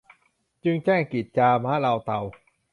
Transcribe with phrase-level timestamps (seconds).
[0.63, 2.19] จึงแจ้งกิจจามะเลาเตา